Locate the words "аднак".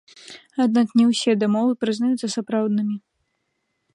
0.63-0.87